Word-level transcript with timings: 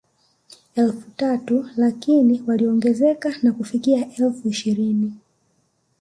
Elfu 0.75 1.09
tatu 1.09 1.65
lakini 1.77 2.43
walioongezeka 2.47 3.35
na 3.43 3.51
kufikia 3.51 3.99
elfu 4.15 4.47
ishirini 4.47 5.13